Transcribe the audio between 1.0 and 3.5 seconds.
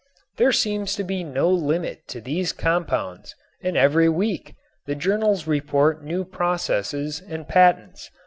be no limit to these compounds